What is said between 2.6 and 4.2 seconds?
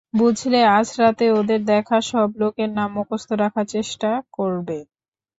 নাম মুখস্ত রাখার চেষ্টা